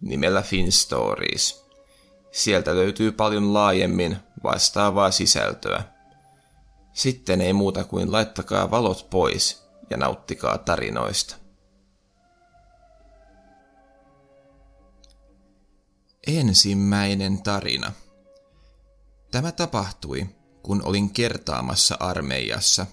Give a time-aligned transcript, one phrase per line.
[0.00, 1.64] nimellä FinStories.
[2.32, 5.82] Sieltä löytyy paljon laajemmin vastaavaa sisältöä.
[6.92, 11.36] Sitten ei muuta kuin laittakaa valot pois ja nauttikaa tarinoista.
[16.26, 17.92] Ensimmäinen tarina.
[19.30, 20.26] Tämä tapahtui,
[20.62, 22.86] kun olin kertaamassa armeijassa.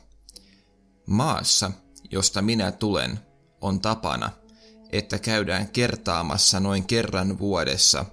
[1.06, 1.72] Maassa,
[2.12, 3.20] josta minä tulen,
[3.62, 4.32] on tapana,
[4.98, 8.06] että käydään kertaamassa noin kerran vuodessa,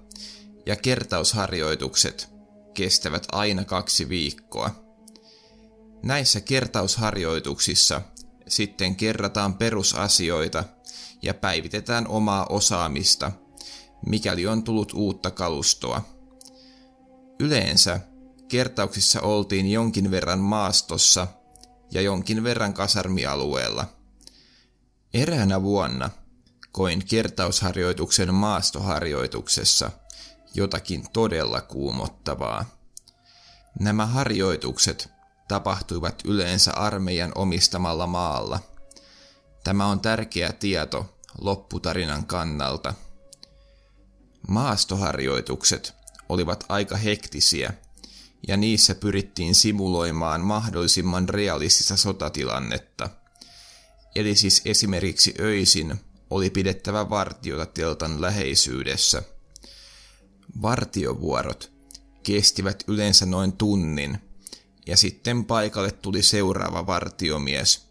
[0.66, 2.28] ja kertausharjoitukset
[2.74, 4.70] kestävät aina kaksi viikkoa.
[6.02, 8.02] Näissä kertausharjoituksissa
[8.48, 10.64] sitten kerrataan perusasioita
[11.22, 13.32] ja päivitetään omaa osaamista,
[14.06, 16.02] mikäli on tullut uutta kalustoa.
[17.40, 18.00] Yleensä
[18.48, 21.26] kertauksissa oltiin jonkin verran maastossa
[21.92, 23.86] ja jonkin verran kasarmialueella.
[25.14, 26.10] Eräänä vuonna
[26.72, 29.90] koin kertausharjoituksen maastoharjoituksessa
[30.54, 32.64] jotakin todella kuumottavaa.
[33.80, 35.08] Nämä harjoitukset
[35.48, 38.60] tapahtuivat yleensä armeijan omistamalla maalla.
[39.64, 42.94] Tämä on tärkeä tieto lopputarinan kannalta.
[44.48, 45.94] Maastoharjoitukset
[46.28, 47.72] olivat aika hektisiä,
[48.48, 53.10] ja niissä pyrittiin simuloimaan mahdollisimman realistista sotatilannetta.
[54.14, 56.00] Eli siis esimerkiksi öisin
[56.32, 59.22] oli pidettävä vartiota teltan läheisyydessä.
[60.62, 61.72] Vartiovuorot
[62.22, 64.18] kestivät yleensä noin tunnin,
[64.86, 67.88] ja sitten paikalle tuli seuraava vartiomies.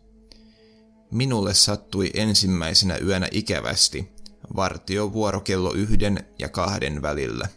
[1.12, 4.12] Minulle sattui ensimmäisenä yönä ikävästi
[4.56, 7.48] vartiovuoro kello yhden ja kahden välillä.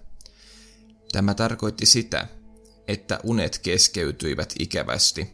[1.12, 2.28] Tämä tarkoitti sitä,
[2.88, 5.28] että unet keskeytyivät ikävästi,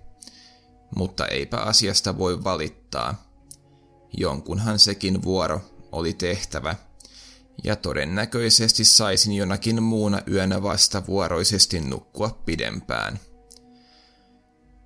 [0.97, 3.29] mutta eipä asiasta voi valittaa.
[4.16, 5.60] Jonkunhan sekin vuoro
[5.93, 6.76] oli tehtävä,
[7.65, 13.21] ja todennäköisesti saisin jonakin muuna yönä vastavuoroisesti nukkua pidempään.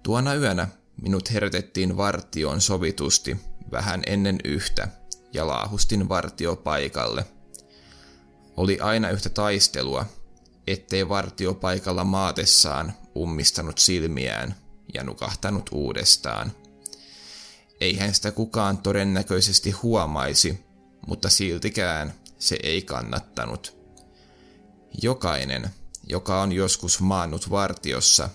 [0.03, 0.69] Tuona yönä
[1.03, 3.37] minut herätettiin vartioon sovitusti
[3.71, 4.89] vähän ennen yhtä
[5.33, 7.25] ja laahustin vartiopaikalle.
[8.57, 10.07] Oli aina yhtä taistelua,
[10.67, 14.55] ettei vartiopaikalla maatessaan ummistanut silmiään
[14.95, 16.53] ja nukahtanut uudestaan.
[17.81, 20.65] Eihän sitä kukaan todennäköisesti huomaisi,
[21.07, 23.77] mutta siltikään se ei kannattanut.
[25.03, 25.71] Jokainen,
[26.07, 28.29] joka on joskus maannut vartiossa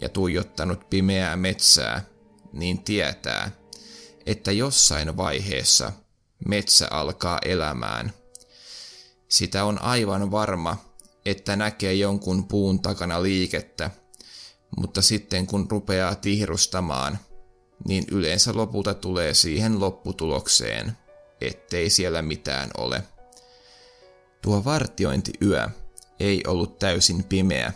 [0.00, 2.04] ja tuijottanut pimeää metsää,
[2.52, 3.50] niin tietää,
[4.26, 5.92] että jossain vaiheessa
[6.48, 8.12] metsä alkaa elämään.
[9.28, 10.76] Sitä on aivan varma,
[11.26, 13.90] että näkee jonkun puun takana liikettä,
[14.76, 17.18] mutta sitten kun rupeaa tihrustamaan,
[17.88, 20.96] niin yleensä lopulta tulee siihen lopputulokseen,
[21.40, 23.02] ettei siellä mitään ole.
[24.42, 25.68] Tuo vartiointiyö
[26.20, 27.72] ei ollut täysin pimeä,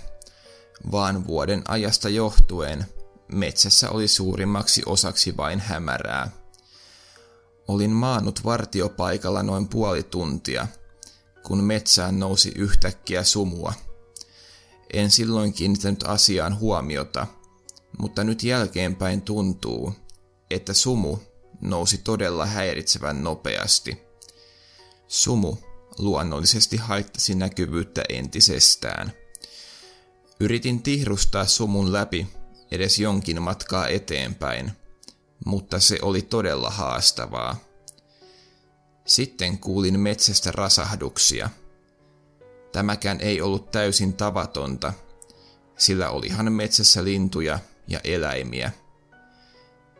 [0.92, 2.86] vaan vuoden ajasta johtuen
[3.32, 6.30] metsässä oli suurimmaksi osaksi vain hämärää.
[7.68, 10.66] Olin maannut vartiopaikalla noin puoli tuntia,
[11.42, 13.72] kun metsään nousi yhtäkkiä sumua.
[14.92, 17.26] En silloin kiinnittänyt asiaan huomiota,
[17.98, 19.92] mutta nyt jälkeenpäin tuntuu,
[20.50, 21.18] että sumu
[21.60, 23.98] nousi todella häiritsevän nopeasti.
[25.08, 25.56] Sumu
[25.98, 29.12] luonnollisesti haittasi näkyvyyttä entisestään.
[30.40, 32.26] Yritin tihrustaa sumun läpi
[32.70, 34.72] edes jonkin matkaa eteenpäin,
[35.44, 37.56] mutta se oli todella haastavaa.
[39.04, 41.50] Sitten kuulin metsästä rasahduksia.
[42.72, 44.92] Tämäkään ei ollut täysin tavatonta,
[45.78, 48.72] sillä olihan metsässä lintuja ja eläimiä.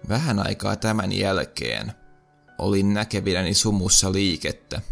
[0.09, 1.93] Vähän aikaa tämän jälkeen
[2.59, 4.81] olin näkevinäni sumussa liikettä–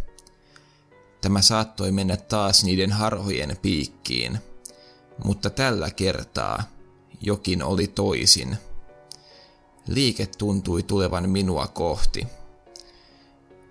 [1.25, 4.38] Tämä saattoi mennä taas niiden harhojen piikkiin,
[5.25, 6.62] mutta tällä kertaa
[7.20, 8.56] jokin oli toisin.
[9.88, 12.26] Liike tuntui tulevan minua kohti.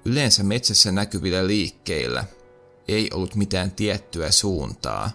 [0.06, 2.25] Yleensä metsässä näkyvillä liikkeillä
[2.88, 5.12] ei ollut mitään tiettyä suuntaa,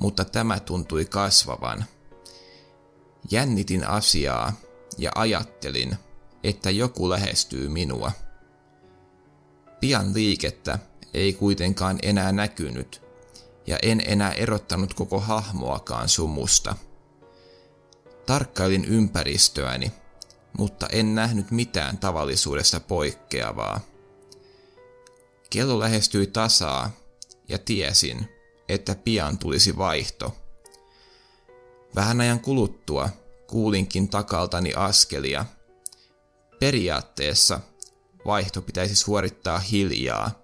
[0.00, 1.84] mutta tämä tuntui kasvavan.
[3.30, 4.52] Jännitin asiaa
[4.98, 5.96] ja ajattelin,
[6.44, 8.12] että joku lähestyy minua.
[9.80, 10.78] Pian liikettä
[11.14, 13.02] ei kuitenkaan enää näkynyt,
[13.66, 16.76] ja en enää erottanut koko hahmoakaan sumusta.
[18.26, 19.92] Tarkkailin ympäristöäni,
[20.58, 23.80] mutta en nähnyt mitään tavallisuudesta poikkeavaa.
[25.50, 26.90] Kello lähestyi tasaa,
[27.48, 28.28] ja tiesin,
[28.68, 30.36] että pian tulisi vaihto.
[31.94, 33.08] Vähän ajan kuluttua
[33.46, 35.46] kuulinkin takaltani askelia.
[36.60, 37.60] Periaatteessa
[38.26, 40.42] vaihto pitäisi suorittaa hiljaa,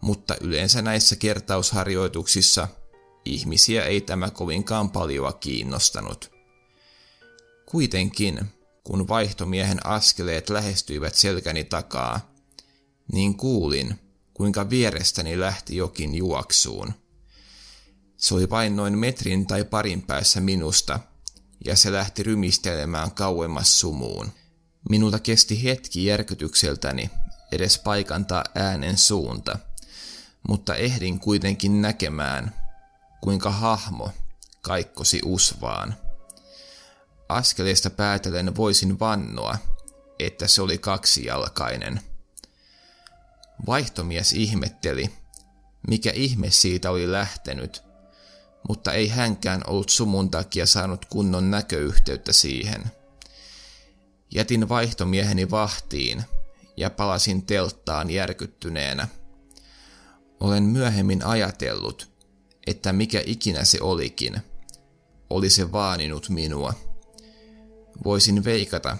[0.00, 2.68] mutta yleensä näissä kertausharjoituksissa
[3.24, 6.32] ihmisiä ei tämä kovinkaan paljoa kiinnostanut.
[7.66, 8.40] Kuitenkin,
[8.84, 12.32] kun vaihtomiehen askeleet lähestyivät selkäni takaa,
[13.12, 14.00] niin kuulin,
[14.34, 17.01] kuinka vierestäni lähti jokin juoksuun.
[18.22, 21.00] Se oli vain noin metrin tai parin päässä minusta,
[21.64, 24.32] ja se lähti rymistelemään kauemmas sumuun.
[24.90, 27.10] Minulta kesti hetki järkytykseltäni
[27.52, 29.58] edes paikantaa äänen suunta,
[30.48, 32.54] mutta ehdin kuitenkin näkemään,
[33.20, 34.12] kuinka hahmo
[34.60, 35.94] kaikkosi usvaan.
[37.28, 39.58] Askeleesta päätellen voisin vannoa,
[40.18, 42.00] että se oli kaksijalkainen.
[43.66, 45.10] Vaihtomies ihmetteli,
[45.88, 47.91] mikä ihme siitä oli lähtenyt,
[48.68, 52.82] mutta ei hänkään ollut sumun takia saanut kunnon näköyhteyttä siihen.
[54.34, 56.22] Jätin vaihtomieheni vahtiin
[56.76, 59.08] ja palasin telttaan järkyttyneenä.
[60.40, 62.08] Olen myöhemmin ajatellut,
[62.66, 64.40] että mikä ikinä se olikin,
[65.30, 66.74] oli se vaaninut minua.
[68.04, 68.96] Voisin veikata,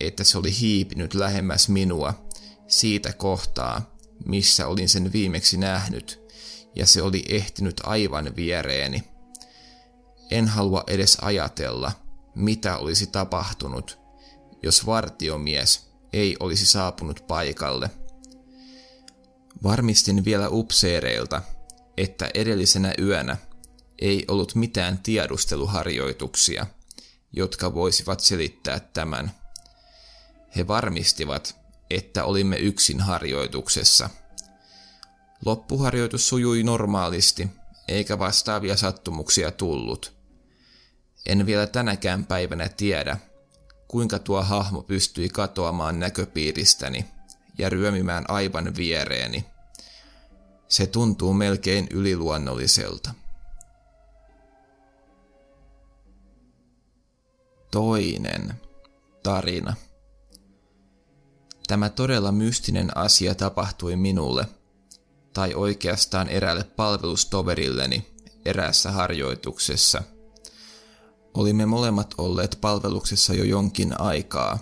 [0.00, 2.28] että se oli hiipinyt lähemmäs minua
[2.68, 3.96] siitä kohtaa,
[4.26, 6.27] missä olin sen viimeksi nähnyt,
[6.74, 9.04] ja se oli ehtinyt aivan viereeni.
[10.30, 11.92] En halua edes ajatella,
[12.34, 13.98] mitä olisi tapahtunut,
[14.62, 17.90] jos vartiomies ei olisi saapunut paikalle.
[19.62, 21.42] Varmistin vielä upseereilta,
[21.96, 23.36] että edellisenä yönä
[23.98, 26.66] ei ollut mitään tiedusteluharjoituksia,
[27.32, 29.30] jotka voisivat selittää tämän.
[30.56, 31.56] He varmistivat,
[31.90, 34.10] että olimme yksin harjoituksessa.
[35.44, 37.48] Loppuharjoitus sujui normaalisti,
[37.88, 40.12] eikä vastaavia sattumuksia tullut.
[41.26, 43.16] En vielä tänäkään päivänä tiedä,
[43.88, 47.04] kuinka tuo hahmo pystyi katoamaan näköpiiristäni
[47.58, 49.44] ja ryömimään aivan viereeni.
[50.68, 53.14] Se tuntuu melkein yliluonnolliselta.
[57.70, 58.54] Toinen
[59.22, 59.74] tarina.
[61.66, 64.46] Tämä todella mystinen asia tapahtui minulle,
[65.32, 70.02] tai oikeastaan eräälle palvelustoverilleni eräässä harjoituksessa.
[71.34, 74.58] Olimme molemmat olleet palveluksessa jo jonkin aikaa,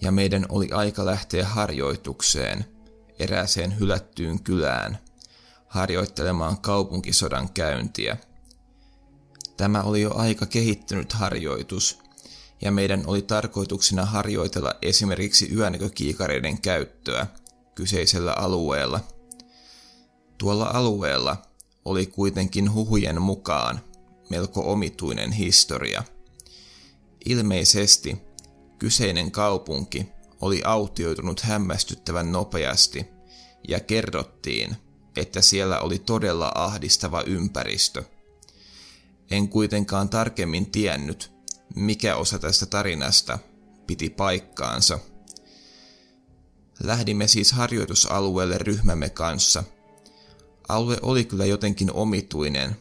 [0.00, 2.64] ja meidän oli aika lähteä harjoitukseen,
[3.18, 4.98] erääseen hylättyyn kylään,
[5.66, 8.16] harjoittelemaan kaupunkisodan käyntiä.
[9.56, 11.98] Tämä oli jo aika kehittynyt harjoitus,
[12.62, 17.26] ja meidän oli tarkoituksena harjoitella esimerkiksi yönäkökiikareiden käyttöä
[17.74, 19.00] kyseisellä alueella.
[20.38, 21.42] Tuolla alueella
[21.84, 23.80] oli kuitenkin huhujen mukaan
[24.30, 26.02] melko omituinen historia.
[27.24, 28.16] Ilmeisesti
[28.78, 30.06] kyseinen kaupunki
[30.40, 33.06] oli autioitunut hämmästyttävän nopeasti
[33.68, 34.76] ja kerrottiin,
[35.16, 38.02] että siellä oli todella ahdistava ympäristö.
[39.30, 41.32] En kuitenkaan tarkemmin tiennyt,
[41.74, 43.38] mikä osa tästä tarinasta
[43.86, 44.98] piti paikkaansa.
[46.82, 49.64] Lähdimme siis harjoitusalueelle ryhmämme kanssa.
[50.72, 52.76] Alue oli kyllä jotenkin omituinen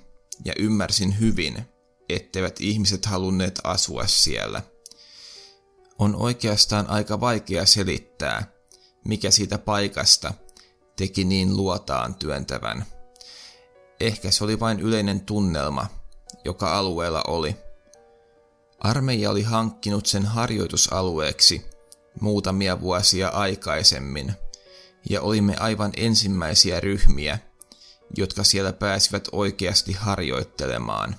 [0.45, 1.61] ja ymmärsin hyvin,
[2.09, 4.61] etteivät ihmiset halunneet asua siellä.
[5.99, 8.51] On oikeastaan aika vaikea selittää,
[9.05, 10.33] mikä siitä paikasta
[10.95, 12.85] teki niin luotaan työntävän.
[13.99, 15.87] Ehkä se oli vain yleinen tunnelma,
[16.45, 17.55] joka alueella oli–
[18.83, 21.65] Armeija oli hankkinut sen harjoitusalueeksi
[22.21, 24.33] muutamia vuosia aikaisemmin,
[25.09, 27.39] ja olimme aivan ensimmäisiä ryhmiä,
[28.17, 31.15] jotka siellä pääsivät oikeasti harjoittelemaan.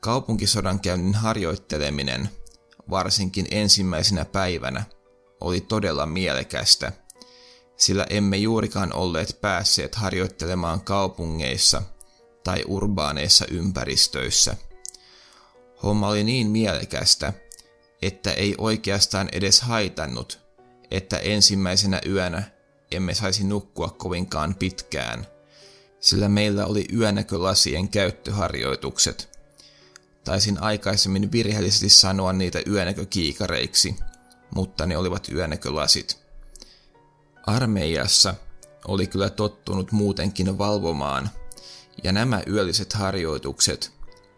[0.00, 2.28] Kaupunkisodankäynnin harjoitteleminen,
[2.90, 4.84] varsinkin ensimmäisenä päivänä,
[5.40, 6.92] oli todella mielekästä,
[7.76, 11.82] sillä emme juurikaan olleet päässeet harjoittelemaan kaupungeissa
[12.44, 14.56] tai urbaaneissa ympäristöissä–
[15.82, 17.32] Homma oli niin mielekästä,
[18.02, 20.40] että ei oikeastaan edes haitannut,
[20.90, 22.42] että ensimmäisenä yönä
[22.90, 25.26] emme saisi nukkua kovinkaan pitkään,
[26.00, 29.40] sillä meillä oli yönäkölasien käyttöharjoitukset.
[30.24, 33.96] Taisin aikaisemmin virheellisesti sanoa niitä yönäkökiikareiksi,
[34.54, 36.18] mutta ne olivat yönäkölasit.
[37.46, 38.34] Armeijassa
[38.88, 41.30] oli kyllä tottunut muutenkin valvomaan,
[42.04, 43.92] ja nämä yölliset harjoitukset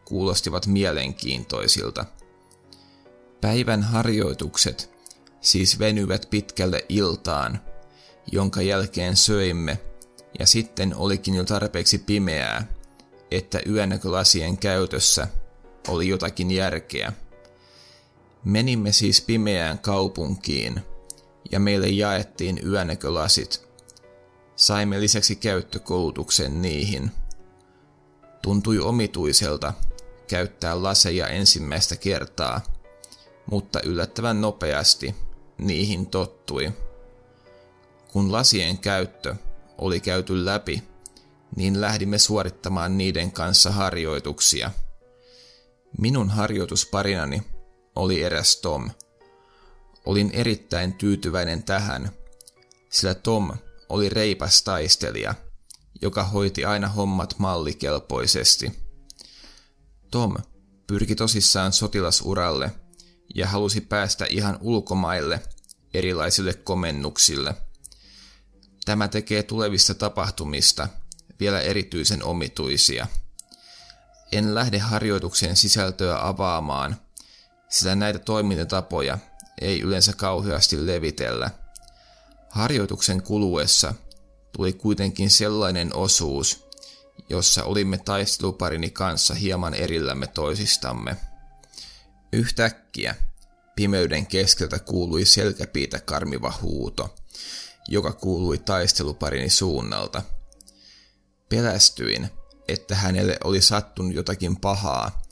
[0.05, 2.05] kuulostivat mielenkiintoisilta.
[3.41, 4.91] Päivän harjoitukset
[5.41, 7.61] siis venyvät pitkälle iltaan,
[8.33, 9.79] jonka jälkeen söimme,
[10.39, 12.67] ja sitten olikin jo tarpeeksi pimeää,
[13.31, 15.29] että yönäkölasien käytössä
[15.89, 17.13] oli jotakin järkeä.
[18.45, 20.81] Menimme siis pimeään kaupunkiin,
[21.53, 23.69] ja meille jaettiin yönäkölasit.
[24.57, 27.11] Saimme lisäksi käyttökoulutuksen niihin.
[28.43, 29.73] Tuntui omituiselta
[30.29, 32.61] käyttää laseja ensimmäistä kertaa,
[33.51, 35.15] mutta yllättävän nopeasti
[35.59, 36.73] niihin tottui.
[38.13, 39.37] Kun lasien käyttö
[39.83, 40.83] oli käyty läpi,
[41.57, 44.71] niin lähdimme suorittamaan niiden kanssa harjoituksia.
[45.99, 47.43] Minun harjoitusparinani
[47.97, 48.91] oli eräs Tom.
[50.07, 52.11] Olin erittäin tyytyväinen tähän,
[52.91, 53.51] sillä Tom
[53.89, 55.35] oli reipas taistelija,
[56.03, 58.73] joka hoiti aina hommat mallikelpoisesti.
[60.11, 60.37] Tom
[60.87, 62.73] pyrki tosissaan sotilasuralle
[63.35, 65.43] ja halusi päästä ihan ulkomaille
[65.95, 67.55] erilaisille komennuksille.
[68.85, 70.89] Tämä tekee tulevista tapahtumista
[71.41, 73.07] vielä erityisen omituisia.
[74.33, 76.97] En lähde harjoituksen sisältöä avaamaan,
[77.69, 79.19] sillä näitä toimintatapoja
[79.61, 81.51] ei yleensä kauheasti levitellä.
[82.51, 83.95] Harjoituksen kuluessa
[84.53, 86.67] tuli kuitenkin sellainen osuus,
[87.29, 91.17] jossa olimme taisteluparini kanssa hieman erillämme toisistamme.
[92.33, 93.15] Yhtäkkiä
[93.77, 97.15] pimeyden keskeltä kuului selkäpiitä karmiva huuto,
[97.89, 100.23] joka kuului taisteluparini suunnalta.
[101.49, 102.31] Pelästyin,
[102.69, 105.23] että hänelle oli sattunut jotakin pahaa,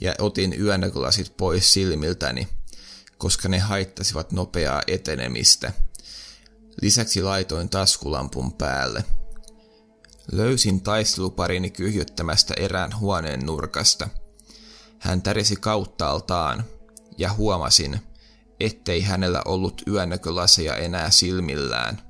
[0.00, 2.48] ja otin yönäkölasit pois silmiltäni,
[3.18, 5.72] koska ne haittasivat nopeaa etenemistä.
[6.82, 9.04] Lisäksi laitoin taskulampun päälle.
[10.32, 14.08] Löysin taisteluparini kyhjöttämästä erään huoneen nurkasta–
[14.98, 16.64] hän tärisi kauttaaltaan,
[17.18, 18.00] ja huomasin,
[18.60, 22.02] ettei hänellä ollut yönäkölaseja enää silmillään.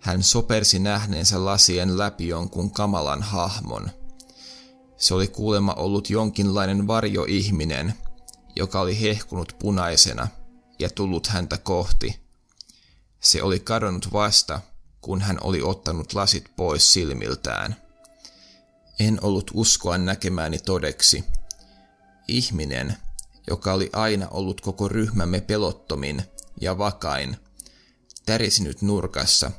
[0.00, 3.90] Hän sopersi nähneensä lasien läpi jonkun kamalan hahmon.
[4.96, 7.94] Se oli kuulemma ollut jonkinlainen varjoihminen,
[8.56, 10.28] joka oli hehkunut punaisena
[10.78, 12.20] ja tullut häntä kohti.
[13.20, 14.60] Se oli kadonnut vasta,
[15.00, 17.76] kun hän oli ottanut lasit pois silmiltään.
[19.00, 21.24] En ollut uskoa näkemääni todeksi–
[22.28, 22.96] Ihminen,
[23.48, 26.22] joka oli aina ollut koko ryhmämme pelottomin
[26.60, 27.36] ja vakain,
[28.26, 29.50] tärisi nyt nurkassa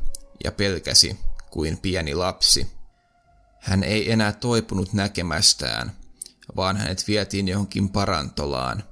[0.43, 1.19] ja pelkäsi
[1.51, 2.67] kuin pieni lapsi.
[3.59, 5.91] Hän ei enää toipunut näkemästään,
[6.55, 8.83] vaan hänet vietiin johonkin parantolaan.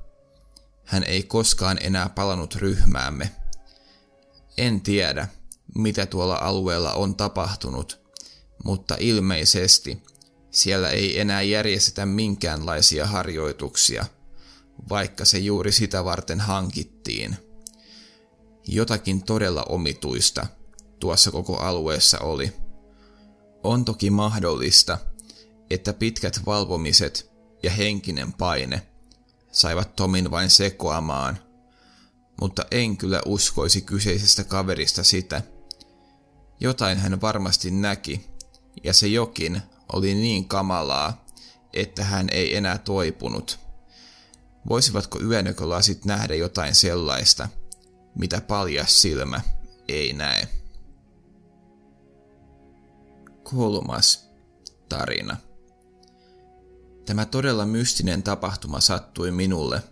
[0.85, 3.31] Hän ei koskaan enää palannut ryhmäämme.
[4.57, 5.27] En tiedä,
[5.75, 7.99] mitä tuolla alueella on tapahtunut,
[8.63, 10.03] mutta ilmeisesti
[10.51, 14.05] siellä ei enää järjestetä minkäänlaisia harjoituksia,
[14.89, 17.37] vaikka se juuri sitä varten hankittiin.
[18.67, 20.47] Jotakin todella omituista
[20.99, 22.53] tuossa koko alueessa oli.
[23.63, 24.97] On toki mahdollista,
[25.69, 27.31] että pitkät valvomiset
[27.63, 28.81] ja henkinen paine
[29.51, 31.39] saivat Tomin vain sekoamaan,
[32.41, 35.41] mutta en kyllä uskoisi kyseisestä kaverista sitä.
[36.59, 38.29] Jotain hän varmasti näki,
[38.83, 39.61] ja se jokin
[39.93, 41.25] oli niin kamalaa,
[41.73, 43.59] että hän ei enää toipunut.
[44.69, 47.49] Voisivatko yönökölasit nähdä jotain sellaista,
[48.15, 49.41] mitä paljas silmä
[49.87, 50.47] ei näe?
[53.43, 54.29] Kolmas
[54.89, 55.37] tarina.
[57.05, 59.83] Tämä todella mystinen tapahtuma sattui minulle,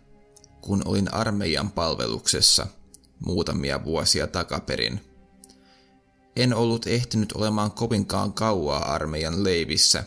[0.62, 2.68] kun olin armeijan palveluksessa
[3.26, 5.02] muutamia vuosia takaperin–
[6.36, 10.04] en ollut ehtinyt olemaan kovinkaan kauaa armeijan leivissä,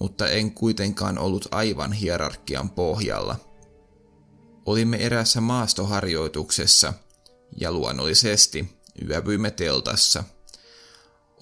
[0.00, 3.36] mutta en kuitenkaan ollut aivan hierarkian pohjalla.
[4.66, 6.92] Olimme erässä maastoharjoituksessa
[7.56, 8.78] ja luonnollisesti
[9.08, 10.24] yövyimme teltassa.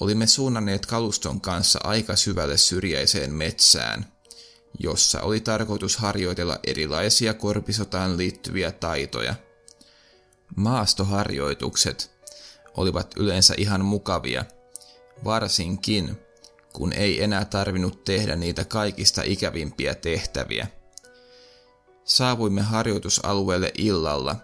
[0.00, 4.12] Olimme suunnanneet kaluston kanssa aika syvälle syrjäiseen metsään,
[4.79, 9.35] jossa oli tarkoitus harjoitella erilaisia korpisotaan liittyviä taitoja.
[10.57, 12.11] Maastoharjoitukset
[12.76, 14.45] olivat yleensä ihan mukavia,
[15.25, 16.17] varsinkin
[16.73, 20.82] kun ei enää tarvinnut tehdä niitä kaikista ikävimpiä tehtäviä.
[22.05, 24.37] Saavuimme harjoitusalueelle illalla,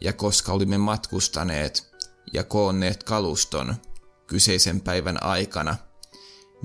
[0.00, 1.94] ja koska olimme matkustaneet
[2.32, 3.74] ja koonneet kaluston
[4.26, 5.76] kyseisen päivän aikana,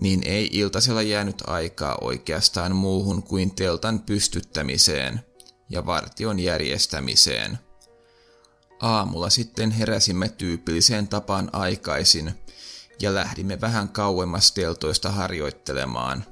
[0.01, 5.19] niin ei iltasella jäänyt aikaa oikeastaan muuhun kuin teltan pystyttämiseen
[5.69, 7.59] ja vartion järjestämiseen.
[8.81, 12.31] Aamulla sitten heräsimme tyypilliseen tapaan aikaisin
[13.01, 16.25] ja lähdimme vähän kauemmas teltoista harjoittelemaan.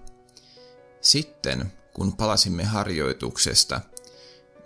[1.02, 3.82] Sitten, kun palasimme harjoituksesta,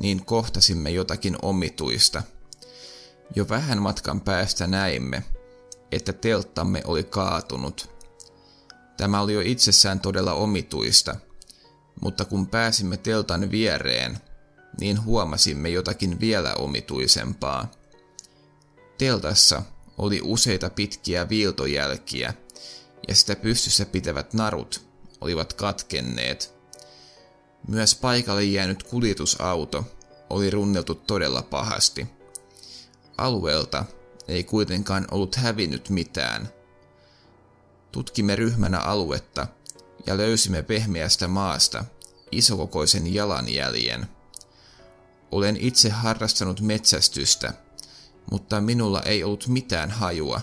[0.01, 2.24] niin kohtasimme jotakin omituista.
[3.36, 5.24] Jo vähän matkan päästä näimme,
[5.91, 7.89] että telttamme oli kaatunut.
[8.98, 11.15] Tämä oli jo itsessään todella omituista,
[12.01, 14.17] mutta kun pääsimme teltan viereen,
[14.79, 17.72] niin huomasimme jotakin vielä omituisempaa.
[18.98, 19.62] Teltassa
[19.98, 22.34] oli useita pitkiä viiltojälkiä,
[23.08, 24.81] ja sitä pystyssä pitävät narut
[25.22, 26.61] olivat katkenneet.
[27.68, 29.86] Myös paikalle jäänyt kuljetusauto
[30.30, 32.08] oli runneltu todella pahasti.
[33.18, 33.86] Alueelta
[34.27, 36.50] ei kuitenkaan ollut hävinnyt mitään.
[37.91, 39.48] Tutkimme ryhmänä aluetta
[40.06, 41.86] ja löysimme pehmeästä maasta
[42.32, 44.08] isokokoisen jalanjäljen.
[45.32, 47.53] Olen itse harrastanut metsästystä,
[48.32, 50.41] mutta minulla ei ollut mitään hajua,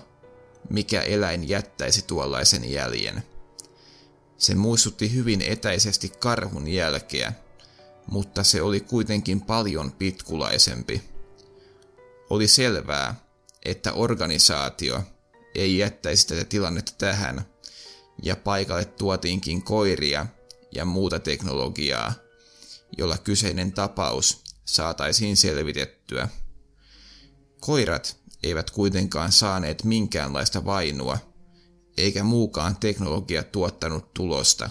[0.70, 3.22] mikä eläin jättäisi tuollaisen jäljen.
[4.38, 7.33] Se muistutti hyvin etäisesti karhun jälkeä,
[8.07, 11.02] mutta se oli kuitenkin paljon pitkulaisempi.
[12.30, 13.14] Oli selvää,
[13.64, 15.02] että organisaatio
[15.54, 17.45] ei jättäisi tätä tilannetta tähän,
[18.23, 20.26] ja paikalle tuotiinkin koiria
[20.75, 22.12] ja muuta teknologiaa,
[22.99, 26.28] jolla kyseinen tapaus saataisiin selvitettyä.
[27.61, 31.18] Koirat eivät kuitenkaan saaneet minkäänlaista vainua,
[31.99, 34.71] eikä muukaan teknologia tuottanut tulosta.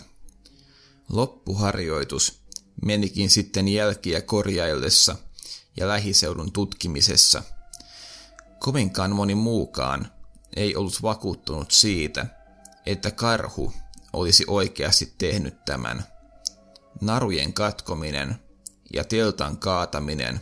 [1.09, 2.41] Loppuharjoitus
[2.85, 5.15] menikin sitten jälkiä korjaillessa
[5.77, 7.43] ja lähiseudun tutkimisessa.
[8.59, 10.11] Kovinkaan moni muukaan
[10.55, 12.25] ei ollut vakuuttunut siitä,
[12.85, 13.73] että karhu
[14.13, 16.03] olisi oikeasti tehnyt tämän.
[17.01, 18.35] Narujen katkominen
[18.93, 20.39] ja teltan kaataminen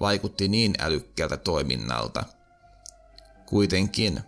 [0.00, 2.24] vaikutti niin älykkäältä toiminnalta.
[3.46, 4.20] Kuitenkin,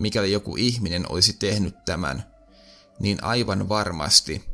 [0.00, 2.24] mikäli joku ihminen olisi tehnyt tämän,
[3.00, 4.44] niin aivan varmasti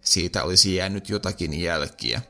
[0.00, 2.22] siitä olisi jäänyt jotakin jälkiä.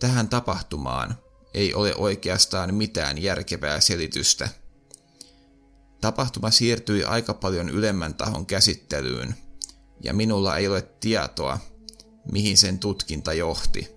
[0.00, 1.18] Tähän tapahtumaan
[1.54, 4.48] ei ole oikeastaan mitään järkevää selitystä.
[6.00, 9.34] Tapahtuma siirtyi aika paljon ylemmän tahon käsittelyyn,
[10.02, 11.58] ja minulla ei ole tietoa,
[12.32, 13.96] mihin sen tutkinta johti.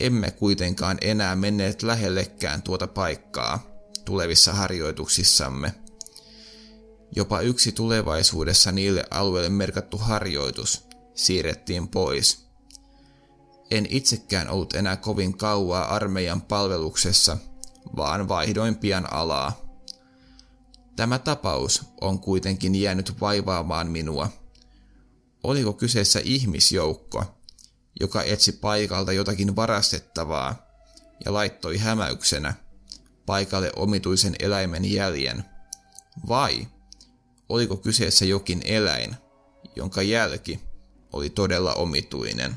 [0.00, 3.66] Emme kuitenkaan enää menneet lähellekään tuota paikkaa
[4.04, 5.85] tulevissa harjoituksissamme.
[7.16, 12.46] Jopa yksi tulevaisuudessa niille alueille merkattu harjoitus siirrettiin pois.
[13.70, 17.36] En itsekään ollut enää kovin kauaa armeijan palveluksessa,
[17.96, 19.60] vaan vaihdoin pian alaa.
[20.96, 24.28] Tämä tapaus on kuitenkin jäänyt vaivaamaan minua.
[25.44, 27.24] Oliko kyseessä ihmisjoukko,
[28.00, 30.66] joka etsi paikalta jotakin varastettavaa
[31.24, 32.54] ja laittoi hämäyksenä
[33.26, 35.44] paikalle omituisen eläimen jäljen?
[36.28, 36.66] Vai
[37.48, 39.14] oliko kyseessä jokin eläin,
[39.76, 40.60] jonka jälki
[41.12, 42.54] oli todella omituinen?